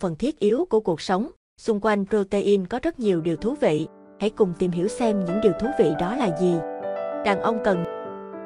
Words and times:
một 0.00 0.08
phần 0.08 0.16
thiết 0.16 0.38
yếu 0.38 0.66
của 0.70 0.80
cuộc 0.80 1.00
sống. 1.00 1.30
Xung 1.58 1.80
quanh 1.80 2.04
protein 2.06 2.66
có 2.66 2.78
rất 2.82 2.98
nhiều 2.98 3.20
điều 3.20 3.36
thú 3.36 3.54
vị. 3.60 3.86
Hãy 4.20 4.30
cùng 4.30 4.52
tìm 4.58 4.70
hiểu 4.70 4.88
xem 4.88 5.24
những 5.24 5.40
điều 5.42 5.52
thú 5.60 5.66
vị 5.78 5.92
đó 6.00 6.16
là 6.16 6.38
gì. 6.40 6.54
Đàn 7.24 7.40
ông 7.40 7.58
cần 7.64 7.84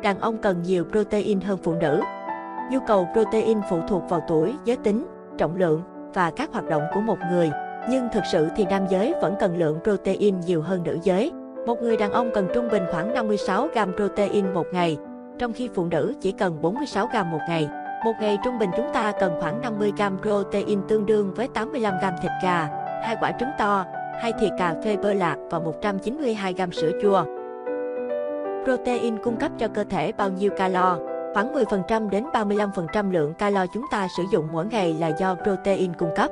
Đàn 0.02 0.20
ông 0.20 0.38
cần 0.42 0.62
nhiều 0.62 0.84
protein 0.92 1.40
hơn 1.40 1.58
phụ 1.62 1.74
nữ. 1.74 2.00
Nhu 2.70 2.78
cầu 2.86 3.08
protein 3.12 3.58
phụ 3.70 3.80
thuộc 3.88 4.02
vào 4.08 4.20
tuổi, 4.28 4.54
giới 4.64 4.76
tính, 4.76 5.06
trọng 5.38 5.56
lượng 5.56 5.82
và 6.14 6.30
các 6.30 6.52
hoạt 6.52 6.68
động 6.68 6.82
của 6.94 7.00
một 7.00 7.18
người. 7.30 7.50
Nhưng 7.90 8.08
thực 8.12 8.24
sự 8.32 8.48
thì 8.56 8.64
nam 8.64 8.86
giới 8.90 9.14
vẫn 9.22 9.34
cần 9.40 9.56
lượng 9.56 9.78
protein 9.84 10.40
nhiều 10.40 10.62
hơn 10.62 10.82
nữ 10.82 10.98
giới. 11.02 11.32
Một 11.66 11.82
người 11.82 11.96
đàn 11.96 12.12
ông 12.12 12.30
cần 12.34 12.48
trung 12.54 12.68
bình 12.72 12.82
khoảng 12.90 13.14
56 13.14 13.68
gram 13.72 13.92
protein 13.96 14.54
một 14.54 14.66
ngày, 14.72 14.96
trong 15.38 15.52
khi 15.52 15.68
phụ 15.74 15.86
nữ 15.86 16.14
chỉ 16.20 16.32
cần 16.32 16.62
46 16.62 17.06
gram 17.12 17.30
một 17.30 17.40
ngày. 17.48 17.68
Một 18.04 18.12
ngày 18.20 18.38
trung 18.44 18.58
bình 18.58 18.70
chúng 18.76 18.86
ta 18.92 19.12
cần 19.20 19.32
khoảng 19.40 19.60
50 19.60 19.92
gram 19.96 20.18
protein 20.22 20.80
tương 20.88 21.06
đương 21.06 21.34
với 21.34 21.48
85 21.48 21.94
gram 22.00 22.14
thịt 22.22 22.30
gà, 22.42 22.68
hai 23.02 23.16
quả 23.20 23.32
trứng 23.40 23.48
to, 23.58 23.84
hai 24.22 24.32
thìa 24.40 24.48
cà 24.58 24.74
phê 24.84 24.96
bơ 24.96 25.12
lạc 25.12 25.36
và 25.50 25.58
192 25.58 26.52
gram 26.52 26.72
sữa 26.72 26.90
chua. 27.02 27.24
Protein 28.64 29.18
cung 29.24 29.36
cấp 29.36 29.52
cho 29.58 29.68
cơ 29.68 29.84
thể 29.84 30.12
bao 30.12 30.30
nhiêu 30.30 30.50
calo? 30.56 30.98
Khoảng 31.34 31.54
10% 31.54 32.08
đến 32.08 32.24
35% 32.32 33.10
lượng 33.10 33.34
calo 33.34 33.66
chúng 33.74 33.84
ta 33.90 34.08
sử 34.16 34.22
dụng 34.32 34.48
mỗi 34.52 34.66
ngày 34.66 34.96
là 35.00 35.08
do 35.08 35.34
protein 35.34 35.94
cung 35.94 36.10
cấp. 36.16 36.30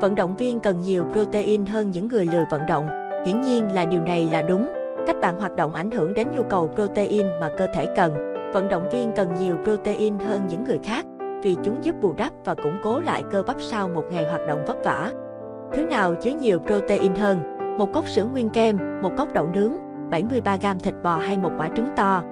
Vận 0.00 0.14
động 0.14 0.36
viên 0.36 0.60
cần 0.60 0.80
nhiều 0.80 1.04
protein 1.12 1.66
hơn 1.66 1.90
những 1.90 2.08
người 2.08 2.26
lười 2.26 2.44
vận 2.50 2.66
động. 2.66 2.88
Hiển 3.26 3.40
nhiên 3.40 3.74
là 3.74 3.84
điều 3.84 4.00
này 4.00 4.28
là 4.32 4.42
đúng. 4.42 4.68
Cách 5.06 5.16
bạn 5.20 5.40
hoạt 5.40 5.56
động 5.56 5.74
ảnh 5.74 5.90
hưởng 5.90 6.14
đến 6.14 6.28
nhu 6.36 6.42
cầu 6.42 6.70
protein 6.74 7.26
mà 7.40 7.50
cơ 7.58 7.66
thể 7.74 7.86
cần. 7.96 8.33
Vận 8.54 8.68
động 8.68 8.88
viên 8.92 9.12
cần 9.16 9.34
nhiều 9.34 9.56
protein 9.64 10.18
hơn 10.18 10.46
những 10.48 10.64
người 10.64 10.78
khác 10.84 11.06
vì 11.42 11.56
chúng 11.62 11.84
giúp 11.84 11.94
bù 12.00 12.12
đắp 12.16 12.32
và 12.44 12.54
củng 12.54 12.78
cố 12.82 13.00
lại 13.00 13.22
cơ 13.30 13.42
bắp 13.42 13.56
sau 13.60 13.88
một 13.88 14.04
ngày 14.10 14.24
hoạt 14.24 14.40
động 14.48 14.64
vất 14.66 14.76
vả. 14.84 15.10
Thứ 15.72 15.84
nào 15.84 16.14
chứa 16.14 16.30
nhiều 16.30 16.58
protein 16.58 17.14
hơn? 17.14 17.38
Một 17.78 17.92
cốc 17.92 18.08
sữa 18.08 18.24
nguyên 18.24 18.50
kem, 18.50 18.78
một 19.02 19.10
cốc 19.16 19.28
đậu 19.32 19.46
nướng, 19.46 19.72
73 20.10 20.56
g 20.56 20.66
thịt 20.82 20.94
bò 21.02 21.16
hay 21.16 21.38
một 21.38 21.50
quả 21.58 21.68
trứng 21.76 21.88
to? 21.96 22.22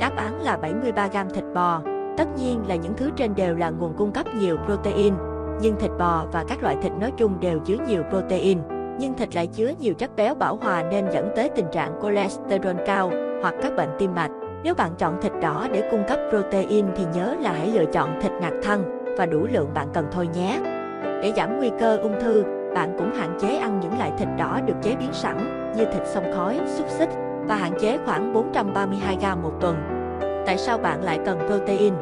Đáp 0.00 0.16
án 0.16 0.42
là 0.42 0.56
73 0.56 1.06
g 1.06 1.16
thịt 1.34 1.44
bò. 1.54 1.82
Tất 2.16 2.28
nhiên 2.36 2.62
là 2.68 2.74
những 2.74 2.94
thứ 2.96 3.10
trên 3.16 3.34
đều 3.34 3.56
là 3.56 3.70
nguồn 3.70 3.94
cung 3.96 4.12
cấp 4.12 4.26
nhiều 4.34 4.56
protein, 4.66 5.14
nhưng 5.60 5.76
thịt 5.76 5.90
bò 5.98 6.26
và 6.32 6.44
các 6.48 6.62
loại 6.62 6.76
thịt 6.82 6.92
nói 7.00 7.12
chung 7.16 7.40
đều 7.40 7.58
chứa 7.58 7.76
nhiều 7.88 8.02
protein. 8.10 8.58
Nhưng 8.98 9.14
thịt 9.14 9.34
lại 9.34 9.46
chứa 9.46 9.72
nhiều 9.80 9.94
chất 9.94 10.16
béo 10.16 10.34
bảo 10.34 10.56
hòa 10.56 10.82
nên 10.90 11.04
dẫn 11.12 11.28
tới 11.36 11.48
tình 11.48 11.66
trạng 11.72 12.00
cholesterol 12.02 12.76
cao 12.86 13.10
hoặc 13.42 13.54
các 13.62 13.76
bệnh 13.76 13.90
tim 13.98 14.14
mạch. 14.14 14.30
Nếu 14.62 14.74
bạn 14.74 14.90
chọn 14.98 15.20
thịt 15.20 15.32
đỏ 15.42 15.66
để 15.72 15.88
cung 15.90 16.04
cấp 16.08 16.18
protein 16.30 16.86
thì 16.96 17.04
nhớ 17.14 17.36
là 17.40 17.52
hãy 17.52 17.68
lựa 17.68 17.84
chọn 17.92 18.20
thịt 18.20 18.32
nạc 18.40 18.52
thăn 18.62 19.00
và 19.18 19.26
đủ 19.26 19.46
lượng 19.50 19.70
bạn 19.74 19.88
cần 19.94 20.06
thôi 20.12 20.28
nhé. 20.34 20.60
Để 21.22 21.32
giảm 21.36 21.58
nguy 21.58 21.70
cơ 21.80 21.96
ung 21.96 22.20
thư, 22.20 22.44
bạn 22.74 22.94
cũng 22.98 23.12
hạn 23.14 23.38
chế 23.40 23.56
ăn 23.56 23.80
những 23.80 23.98
loại 23.98 24.12
thịt 24.18 24.28
đỏ 24.38 24.60
được 24.66 24.74
chế 24.82 24.96
biến 24.96 25.12
sẵn 25.12 25.36
như 25.76 25.84
thịt 25.84 26.06
xông 26.06 26.32
khói, 26.34 26.60
xúc 26.66 26.86
xích 26.88 27.08
và 27.46 27.54
hạn 27.54 27.72
chế 27.80 27.98
khoảng 28.06 28.32
432 28.32 29.16
g 29.16 29.42
một 29.42 29.52
tuần. 29.60 29.76
Tại 30.46 30.58
sao 30.58 30.78
bạn 30.78 31.02
lại 31.02 31.18
cần 31.26 31.38
protein? 31.46 31.94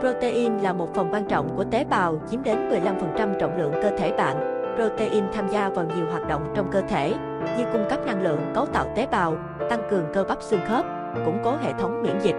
Protein 0.00 0.58
là 0.58 0.72
một 0.72 0.94
phần 0.94 1.08
quan 1.12 1.24
trọng 1.24 1.56
của 1.56 1.64
tế 1.64 1.84
bào, 1.84 2.20
chiếm 2.30 2.42
đến 2.42 2.70
15% 2.70 3.38
trọng 3.38 3.58
lượng 3.58 3.72
cơ 3.82 3.90
thể 3.98 4.12
bạn. 4.12 4.36
Protein 4.76 5.24
tham 5.32 5.48
gia 5.48 5.68
vào 5.68 5.84
nhiều 5.96 6.06
hoạt 6.10 6.28
động 6.28 6.52
trong 6.54 6.70
cơ 6.70 6.80
thể, 6.88 7.14
như 7.58 7.64
cung 7.72 7.86
cấp 7.90 8.06
năng 8.06 8.22
lượng, 8.22 8.40
cấu 8.54 8.66
tạo 8.66 8.86
tế 8.96 9.06
bào, 9.10 9.34
tăng 9.70 9.80
cường 9.90 10.04
cơ 10.14 10.24
bắp 10.24 10.42
xương 10.42 10.60
khớp, 10.68 10.84
củng 11.24 11.38
cố 11.44 11.56
hệ 11.62 11.72
thống 11.72 12.02
miễn 12.02 12.18
dịch. 12.22 12.36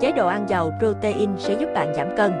Chế 0.00 0.12
độ 0.12 0.26
ăn 0.26 0.48
giàu 0.48 0.72
protein 0.78 1.30
sẽ 1.38 1.54
giúp 1.54 1.68
bạn 1.74 1.94
giảm 1.94 2.16
cân. 2.16 2.32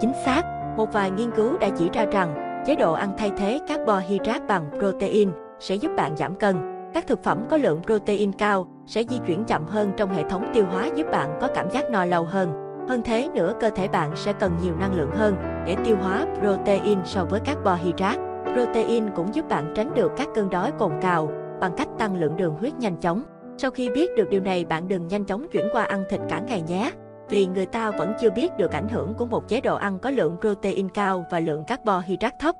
Chính 0.00 0.12
xác, 0.24 0.42
một 0.76 0.92
vài 0.92 1.10
nghiên 1.10 1.30
cứu 1.30 1.58
đã 1.58 1.68
chỉ 1.76 1.90
ra 1.92 2.04
rằng 2.12 2.62
chế 2.66 2.74
độ 2.74 2.92
ăn 2.92 3.10
thay 3.18 3.30
thế 3.36 3.60
carbohydrate 3.68 4.46
bằng 4.48 4.70
protein 4.78 5.30
sẽ 5.60 5.74
giúp 5.74 5.90
bạn 5.96 6.16
giảm 6.16 6.34
cân. 6.34 6.56
Các 6.94 7.06
thực 7.06 7.22
phẩm 7.22 7.44
có 7.50 7.56
lượng 7.56 7.82
protein 7.86 8.32
cao 8.32 8.66
sẽ 8.86 9.02
di 9.08 9.18
chuyển 9.26 9.44
chậm 9.44 9.66
hơn 9.66 9.92
trong 9.96 10.14
hệ 10.14 10.22
thống 10.28 10.50
tiêu 10.54 10.64
hóa 10.70 10.88
giúp 10.94 11.06
bạn 11.12 11.38
có 11.40 11.48
cảm 11.54 11.70
giác 11.70 11.90
no 11.90 12.04
lâu 12.04 12.24
hơn. 12.24 12.52
Hơn 12.88 13.02
thế 13.02 13.28
nữa, 13.34 13.52
cơ 13.60 13.70
thể 13.70 13.88
bạn 13.88 14.10
sẽ 14.14 14.32
cần 14.32 14.52
nhiều 14.62 14.74
năng 14.80 14.94
lượng 14.94 15.10
hơn 15.10 15.36
để 15.66 15.76
tiêu 15.84 15.96
hóa 16.02 16.26
protein 16.40 16.98
so 17.04 17.24
với 17.24 17.40
carbohydrate. 17.40 18.18
Protein 18.54 19.10
cũng 19.16 19.34
giúp 19.34 19.48
bạn 19.48 19.72
tránh 19.76 19.94
được 19.94 20.12
các 20.16 20.28
cơn 20.34 20.50
đói 20.50 20.72
cồn 20.78 20.92
cào 21.02 21.28
bằng 21.60 21.72
cách 21.76 21.88
tăng 21.98 22.16
lượng 22.16 22.36
đường 22.36 22.54
huyết 22.60 22.74
nhanh 22.78 22.96
chóng. 22.96 23.22
Sau 23.58 23.70
khi 23.70 23.90
biết 23.90 24.10
được 24.16 24.30
điều 24.30 24.40
này, 24.40 24.64
bạn 24.64 24.88
đừng 24.88 25.08
nhanh 25.08 25.24
chóng 25.24 25.46
chuyển 25.52 25.68
qua 25.72 25.84
ăn 25.84 26.04
thịt 26.08 26.20
cả 26.28 26.40
ngày 26.40 26.62
nhé. 26.62 26.92
Vì 27.28 27.46
người 27.46 27.66
ta 27.66 27.90
vẫn 27.90 28.12
chưa 28.20 28.30
biết 28.30 28.56
được 28.56 28.70
ảnh 28.70 28.88
hưởng 28.88 29.14
của 29.14 29.26
một 29.26 29.48
chế 29.48 29.60
độ 29.60 29.76
ăn 29.76 29.98
có 29.98 30.10
lượng 30.10 30.36
protein 30.40 30.88
cao 30.88 31.24
và 31.30 31.40
lượng 31.40 31.64
carbohydrate 31.64 32.36
thấp. 32.40 32.54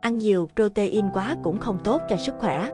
Ăn 0.00 0.18
nhiều 0.18 0.48
protein 0.56 1.04
quá 1.12 1.36
cũng 1.42 1.58
không 1.58 1.78
tốt 1.84 2.00
cho 2.08 2.16
sức 2.16 2.34
khỏe. 2.38 2.70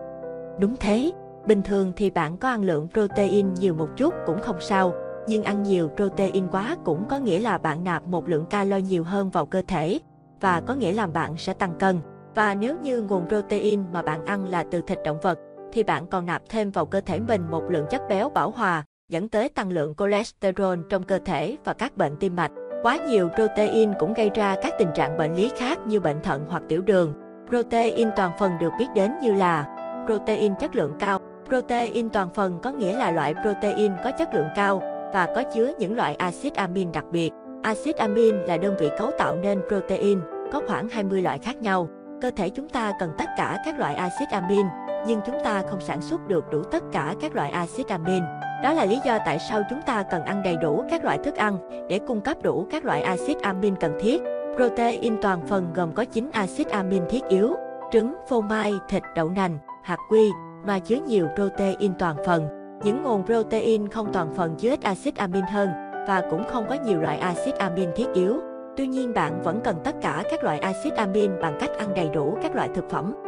Đúng 0.58 0.76
thế, 0.76 1.12
bình 1.47 1.62
thường 1.62 1.92
thì 1.97 2.10
bạn 2.10 2.36
có 2.36 2.48
ăn 2.48 2.62
lượng 2.62 2.88
protein 2.92 3.54
nhiều 3.54 3.74
một 3.74 3.88
chút 3.97 4.14
cũng 4.26 4.41
không 4.41 4.60
sao, 4.60 4.94
nhưng 5.26 5.42
ăn 5.42 5.62
nhiều 5.62 5.91
protein 5.97 6.48
quá 6.48 6.76
cũng 6.84 7.04
có 7.08 7.18
nghĩa 7.18 7.38
là 7.38 7.58
bạn 7.58 7.84
nạp 7.84 8.06
một 8.06 8.28
lượng 8.28 8.47
calo 8.47 8.76
nhiều 8.76 9.04
hơn 9.04 9.30
vào 9.30 9.47
cơ 9.47 9.62
thể 9.68 9.98
và 10.41 10.60
có 10.60 10.74
nghĩa 10.74 10.92
là 10.92 11.06
bạn 11.06 11.36
sẽ 11.36 11.54
tăng 11.54 11.74
cân. 11.78 12.00
Và 12.34 12.54
nếu 12.54 12.76
như 12.82 13.03
nguồn 13.03 13.28
protein 13.28 13.84
mà 13.92 14.03
bạn 14.03 14.24
ăn 14.24 14.48
là 14.48 14.64
từ 14.70 14.80
thịt 14.80 14.98
động 15.04 15.18
vật 15.22 15.38
thì 15.76 15.82
bạn 15.82 16.06
còn 16.06 16.26
nạp 16.26 16.42
thêm 16.48 16.70
vào 16.70 16.87
cơ 16.87 17.00
thể 17.00 17.20
mình 17.20 17.50
một 17.50 17.62
lượng 17.69 17.87
chất 17.91 18.03
béo 18.09 18.28
bảo 18.28 18.50
hòa, 18.50 18.84
dẫn 19.09 19.28
tới 19.28 19.48
tăng 19.48 19.70
lượng 19.70 19.94
cholesterol 19.98 20.78
trong 20.88 21.03
cơ 21.03 21.19
thể 21.25 21.56
và 21.64 21.72
các 21.72 21.97
bệnh 21.97 22.16
tim 22.16 22.37
mạch. 22.37 22.50
Quá 22.82 22.97
nhiều 23.09 23.28
protein 23.34 23.92
cũng 23.98 24.15
gây 24.15 24.31
ra 24.34 24.56
các 24.62 24.75
tình 24.78 24.88
trạng 24.94 25.19
bệnh 25.19 25.34
lý 25.34 25.50
khác 25.59 25.78
như 25.86 26.00
bệnh 26.00 26.22
thận 26.22 26.44
hoặc 26.48 26.62
tiểu 26.69 26.82
đường. 26.82 27.15
Protein 27.48 28.09
toàn 28.16 28.32
phần 28.38 28.53
được 28.60 28.70
biết 28.78 28.86
đến 28.94 29.12
như 29.22 29.32
là 29.32 29.76
protein 30.06 30.54
chất 30.60 30.76
lượng 30.76 30.92
cao. 30.98 31.19
Protein 31.48 32.09
toàn 32.09 32.28
phần 32.34 32.59
có 32.62 32.70
nghĩa 32.70 32.97
là 32.97 33.10
loại 33.10 33.34
protein 33.42 33.92
có 34.04 34.10
chất 34.10 34.34
lượng 34.34 34.48
cao 34.54 34.82
và 35.12 35.28
có 35.34 35.42
chứa 35.54 35.72
những 35.78 35.97
loại 35.97 36.15
axit 36.15 36.54
amin 36.54 36.92
đặc 36.92 37.04
biệt. 37.12 37.31
Axit 37.62 37.97
amin 37.97 38.34
là 38.36 38.56
đơn 38.56 38.76
vị 38.81 38.91
cấu 38.98 39.10
tạo 39.19 39.36
nên 39.36 39.62
protein, 39.69 40.20
có 40.53 40.62
khoảng 40.66 40.88
20 40.88 41.22
loại 41.22 41.38
khác 41.38 41.56
nhau. 41.56 41.88
Cơ 42.22 42.31
thể 42.36 42.48
chúng 42.48 42.69
ta 42.69 42.92
cần 43.00 43.10
tất 43.19 43.28
cả 43.36 43.59
các 43.65 43.78
loại 43.78 43.94
axit 43.94 44.28
amin, 44.28 44.66
nhưng 45.06 45.21
chúng 45.27 45.37
ta 45.44 45.62
không 45.71 45.81
sản 45.81 46.03
xuất 46.03 46.28
được 46.28 46.44
đủ 46.50 46.62
tất 46.62 46.83
cả 46.93 47.15
các 47.21 47.34
loại 47.34 47.50
axit 47.50 47.89
amin. 47.89 48.22
Đó 48.62 48.72
là 48.72 48.84
lý 48.84 48.99
do 49.05 49.19
tại 49.27 49.39
sao 49.50 49.62
chúng 49.71 49.83
ta 49.83 50.03
cần 50.03 50.22
ăn 50.22 50.43
đầy 50.43 50.56
đủ 50.56 50.84
các 50.91 51.05
loại 51.05 51.19
thức 51.19 51.37
ăn 51.37 51.59
để 51.89 51.99
cung 51.99 52.21
cấp 52.21 52.37
đủ 52.43 52.67
các 52.71 52.84
loại 52.84 53.03
axit 53.03 53.41
amin 53.43 53.77
cần 53.77 53.99
thiết. 54.00 54.22
Protein 54.56 55.22
toàn 55.22 55.47
phần 55.47 55.72
gồm 55.75 55.93
có 55.93 56.05
9 56.05 56.31
axit 56.33 56.69
amin 56.69 57.03
thiết 57.09 57.25
yếu, 57.28 57.55
trứng, 57.93 58.15
phô 58.28 58.41
mai, 58.41 58.75
thịt, 58.89 59.03
đậu 59.15 59.28
nành, 59.28 59.59
hạt 59.84 59.99
quy, 60.11 60.31
mà 60.66 60.78
chứa 60.78 60.97
nhiều 61.06 61.28
protein 61.34 61.95
toàn 61.99 62.16
phần. 62.27 62.49
Những 62.84 63.03
nguồn 63.03 63.27
protein 63.27 63.89
không 63.89 64.12
toàn 64.12 64.34
phần 64.34 64.55
chứa 64.56 64.71
ít 64.71 64.83
axit 64.83 65.16
amin 65.16 65.45
hơn 65.45 65.69
và 66.09 66.22
cũng 66.31 66.45
không 66.49 66.66
có 66.69 66.77
nhiều 66.84 67.00
loại 67.00 67.19
axit 67.19 67.55
amin 67.55 67.89
thiết 67.97 68.06
yếu. 68.15 68.41
Tuy 68.77 68.87
nhiên 68.87 69.15
bạn 69.15 69.43
vẫn 69.43 69.61
cần 69.65 69.77
tất 69.84 69.95
cả 70.03 70.22
các 70.31 70.45
loại 70.45 70.59
axit 70.59 70.95
amin 70.95 71.31
bằng 71.43 71.56
cách 71.61 71.71
ăn 71.78 71.95
đầy 71.95 72.09
đủ 72.09 72.39
các 72.43 72.55
loại 72.55 72.69
thực 72.75 72.91
phẩm. 72.91 73.25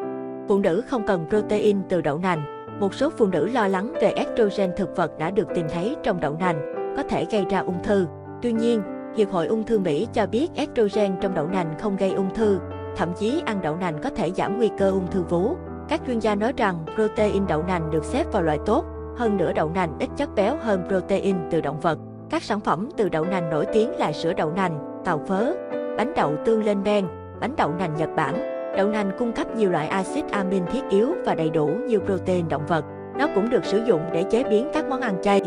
Phụ 0.48 0.59
nữ 0.59 0.82
không 0.88 1.06
cần 1.06 1.26
protein 1.28 1.78
từ 1.88 2.00
đậu 2.00 2.19
nành. 2.19 2.42
Một 2.81 2.94
số 2.94 3.10
phụ 3.10 3.26
nữ 3.26 3.47
lo 3.47 3.69
lắng 3.69 3.92
về 4.00 4.10
estrogen 4.10 4.72
thực 4.76 4.97
vật 4.97 5.19
đã 5.19 5.31
được 5.31 5.48
tìm 5.54 5.66
thấy 5.72 5.97
trong 6.03 6.20
đậu 6.20 6.36
nành, 6.41 6.75
có 6.97 7.03
thể 7.03 7.26
gây 7.31 7.44
ra 7.50 7.59
ung 7.59 7.82
thư. 7.82 8.06
Tuy 8.42 8.53
nhiên, 8.53 8.82
Hiệp 9.16 9.31
hội 9.31 9.47
Ung 9.47 9.64
thư 9.64 9.78
Mỹ 9.78 10.08
cho 10.12 10.26
biết 10.26 10.48
estrogen 10.54 11.16
trong 11.20 11.34
đậu 11.34 11.47
nành 11.47 11.75
không 11.78 11.97
gây 11.97 12.12
ung 12.12 12.34
thư, 12.34 12.58
thậm 12.97 13.12
chí 13.19 13.42
ăn 13.47 13.60
đậu 13.62 13.76
nành 13.76 14.03
có 14.03 14.10
thể 14.10 14.31
giảm 14.31 14.58
nguy 14.58 14.70
cơ 14.78 14.91
ung 14.91 15.06
thư 15.10 15.22
vú. 15.22 15.56
Các 15.88 16.00
chuyên 16.06 16.19
gia 16.19 16.34
nói 16.34 16.53
rằng 16.56 16.84
protein 16.94 17.47
đậu 17.47 17.62
nành 17.62 17.91
được 17.91 18.04
xếp 18.04 18.32
vào 18.32 18.42
loại 18.42 18.58
tốt, 18.66 18.84
hơn 19.16 19.37
nữa 19.37 19.53
đậu 19.53 19.70
nành 19.70 19.98
ít 20.00 20.08
chất 20.16 20.34
béo 20.34 20.56
hơn 20.60 20.82
protein 20.88 21.37
từ 21.50 21.60
động 21.60 21.81
vật. 21.81 21.98
Các 22.31 22.42
sản 22.42 22.60
phẩm 22.60 22.88
từ 22.97 23.08
đậu 23.08 23.25
nành 23.25 23.50
nổi 23.50 23.66
tiếng 23.72 23.97
là 23.98 24.12
sữa 24.12 24.32
đậu 24.32 24.50
nành, 24.50 25.03
tàu 25.04 25.20
phớ, 25.26 25.53
bánh 25.97 26.12
đậu 26.16 26.32
tương 26.44 26.64
lên 26.64 26.82
men, 26.82 27.06
bánh 27.41 27.54
đậu 27.56 27.70
nành 27.78 27.97
Nhật 27.97 28.08
Bản. 28.16 28.57
Đậu 28.78 28.89
nành 28.89 29.11
cung 29.19 29.33
cấp 29.33 29.56
nhiều 29.56 29.70
loại 29.70 29.88
axit 29.88 30.31
amin 30.31 30.67
thiết 30.67 30.82
yếu 30.91 31.14
và 31.25 31.35
đầy 31.35 31.50
đủ 31.50 31.67
như 31.67 31.99
protein 31.99 32.49
động 32.49 32.67
vật. 32.67 32.85
Nó 33.19 33.29
cũng 33.35 33.50
được 33.50 33.64
sử 33.64 33.85
dụng 33.85 34.00
để 34.12 34.23
chế 34.23 34.44
biến 34.44 34.69
các 34.75 34.88
món 34.88 35.00
ăn 35.00 35.14
chay. 35.23 35.41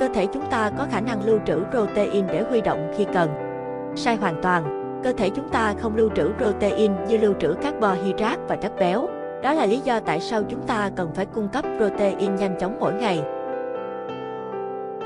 Cơ 0.00 0.08
thể 0.14 0.26
chúng 0.26 0.46
ta 0.50 0.70
có 0.78 0.86
khả 0.90 1.00
năng 1.00 1.26
lưu 1.26 1.38
trữ 1.46 1.60
protein 1.70 2.26
để 2.26 2.42
huy 2.42 2.60
động 2.60 2.92
khi 2.96 3.06
cần. 3.14 3.30
Sai 3.94 4.16
hoàn 4.16 4.42
toàn, 4.42 4.62
cơ 5.04 5.12
thể 5.12 5.30
chúng 5.30 5.48
ta 5.48 5.74
không 5.78 5.96
lưu 5.96 6.10
trữ 6.14 6.30
protein 6.38 6.92
như 7.08 7.18
lưu 7.18 7.34
trữ 7.38 7.54
carbohydrate 7.62 8.40
và 8.48 8.56
chất 8.56 8.72
béo. 8.78 9.08
Đó 9.42 9.52
là 9.52 9.66
lý 9.66 9.80
do 9.80 10.00
tại 10.00 10.20
sao 10.20 10.42
chúng 10.48 10.62
ta 10.62 10.90
cần 10.96 11.10
phải 11.14 11.26
cung 11.26 11.48
cấp 11.48 11.64
protein 11.78 12.36
nhanh 12.36 12.58
chóng 12.58 12.76
mỗi 12.80 12.92
ngày. 12.92 13.22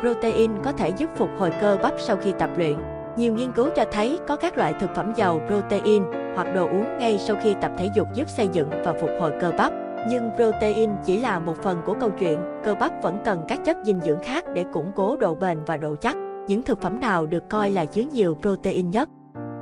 Protein 0.00 0.50
có 0.64 0.72
thể 0.72 0.88
giúp 0.88 1.10
phục 1.14 1.28
hồi 1.38 1.52
cơ 1.60 1.78
bắp 1.82 1.92
sau 1.98 2.16
khi 2.16 2.32
tập 2.38 2.50
luyện. 2.56 2.76
Nhiều 3.20 3.34
nghiên 3.34 3.52
cứu 3.52 3.68
cho 3.76 3.84
thấy 3.92 4.18
có 4.28 4.36
các 4.36 4.58
loại 4.58 4.74
thực 4.80 4.94
phẩm 4.94 5.12
giàu 5.16 5.40
protein 5.46 6.04
hoặc 6.34 6.54
đồ 6.54 6.68
uống 6.68 6.98
ngay 6.98 7.18
sau 7.18 7.36
khi 7.42 7.54
tập 7.60 7.72
thể 7.78 7.88
dục 7.94 8.08
giúp 8.14 8.28
xây 8.28 8.48
dựng 8.48 8.70
và 8.84 8.92
phục 9.00 9.10
hồi 9.20 9.32
cơ 9.40 9.52
bắp. 9.58 9.72
Nhưng 10.08 10.30
protein 10.36 10.90
chỉ 11.04 11.20
là 11.20 11.38
một 11.38 11.56
phần 11.62 11.82
của 11.86 11.94
câu 12.00 12.10
chuyện, 12.10 12.40
cơ 12.64 12.74
bắp 12.74 13.02
vẫn 13.02 13.18
cần 13.24 13.44
các 13.48 13.60
chất 13.64 13.76
dinh 13.84 14.00
dưỡng 14.00 14.22
khác 14.22 14.44
để 14.54 14.64
củng 14.72 14.92
cố 14.96 15.16
độ 15.16 15.34
bền 15.34 15.58
và 15.66 15.76
độ 15.76 15.94
chắc. 16.00 16.16
Những 16.46 16.62
thực 16.62 16.80
phẩm 16.80 17.00
nào 17.00 17.26
được 17.26 17.48
coi 17.48 17.70
là 17.70 17.84
chứa 17.84 18.02
nhiều 18.12 18.36
protein 18.42 18.90
nhất? 18.90 19.08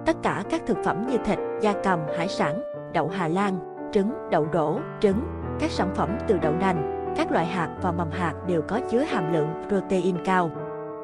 Tất 0.07 0.17
cả 0.23 0.45
các 0.51 0.63
thực 0.67 0.77
phẩm 0.85 1.07
như 1.07 1.19
thịt, 1.25 1.39
da 1.61 1.75
cầm, 1.85 2.01
hải 2.19 2.29
sản, 2.29 2.63
đậu 2.93 3.09
Hà 3.09 3.29
Lan, 3.29 3.59
trứng, 3.93 4.13
đậu 4.31 4.47
đổ, 4.47 4.81
trứng, 5.01 5.21
các 5.61 5.71
sản 5.71 5.95
phẩm 5.95 6.19
từ 6.29 6.39
đậu 6.39 6.53
nành, 6.53 7.13
các 7.17 7.33
loại 7.33 7.47
hạt 7.47 7.69
và 7.83 7.93
mầm 7.93 8.11
hạt 8.11 8.35
đều 8.47 8.63
có 8.63 8.81
chứa 8.91 9.01
hàm 9.01 9.33
lượng 9.33 9.49
protein 9.69 10.17
cao. 10.25 10.51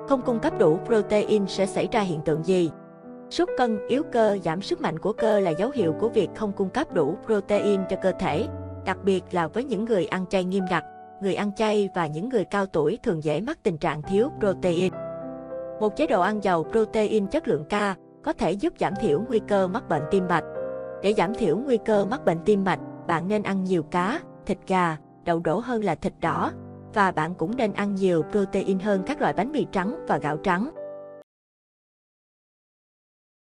Không 0.08 0.22
cung 0.22 0.40
cấp 0.40 0.58
đủ 0.58 0.78
protein 0.86 1.46
sẽ 1.46 1.66
xảy 1.66 1.88
ra 1.92 2.00
hiện 2.00 2.20
tượng 2.20 2.42
gì? 2.42 2.70
Sút 3.30 3.48
cân, 3.58 3.86
yếu 3.88 4.02
cơ, 4.12 4.38
giảm 4.44 4.62
sức 4.62 4.80
mạnh 4.80 4.98
của 4.98 5.12
cơ 5.12 5.40
là 5.40 5.50
dấu 5.50 5.70
hiệu 5.74 5.94
của 6.00 6.08
việc 6.08 6.30
không 6.34 6.52
cung 6.52 6.68
cấp 6.68 6.94
đủ 6.94 7.16
protein 7.26 7.80
cho 7.90 7.96
cơ 8.02 8.12
thể, 8.18 8.46
đặc 8.84 8.98
biệt 9.04 9.24
là 9.30 9.48
với 9.48 9.64
những 9.64 9.84
người 9.84 10.06
ăn 10.06 10.26
chay 10.26 10.44
nghiêm 10.44 10.64
ngặt, 10.70 10.84
người 11.22 11.34
ăn 11.34 11.54
chay 11.56 11.88
và 11.94 12.06
những 12.06 12.28
người 12.28 12.44
cao 12.44 12.66
tuổi 12.66 12.98
thường 13.02 13.24
dễ 13.24 13.40
mắc 13.40 13.58
tình 13.62 13.78
trạng 13.78 14.02
thiếu 14.02 14.28
protein. 14.40 14.92
Một 15.80 15.96
chế 15.96 16.06
độ 16.06 16.20
ăn 16.20 16.44
giàu 16.44 16.64
protein 16.72 17.26
chất 17.26 17.48
lượng 17.48 17.64
cao 17.68 17.94
có 18.24 18.32
thể 18.32 18.52
giúp 18.52 18.72
giảm 18.80 18.92
thiểu 19.00 19.22
nguy 19.28 19.40
cơ 19.48 19.68
mắc 19.68 19.88
bệnh 19.88 20.02
tim 20.10 20.26
mạch. 20.28 20.44
Để 21.02 21.14
giảm 21.16 21.34
thiểu 21.34 21.56
nguy 21.56 21.78
cơ 21.84 22.04
mắc 22.04 22.24
bệnh 22.24 22.38
tim 22.44 22.64
mạch, 22.64 22.80
bạn 23.06 23.28
nên 23.28 23.42
ăn 23.42 23.64
nhiều 23.64 23.82
cá, 23.82 24.20
thịt 24.46 24.58
gà, 24.66 24.96
đậu 25.24 25.40
đổ 25.40 25.58
hơn 25.58 25.84
là 25.84 25.94
thịt 25.94 26.12
đỏ 26.20 26.52
và 26.94 27.10
bạn 27.10 27.34
cũng 27.34 27.56
nên 27.56 27.72
ăn 27.72 27.94
nhiều 27.94 28.24
protein 28.30 28.78
hơn 28.78 29.02
các 29.06 29.20
loại 29.20 29.32
bánh 29.32 29.52
mì 29.52 29.66
trắng 29.72 30.06
và 30.08 30.18
gạo 30.18 30.36
trắng. 30.36 30.83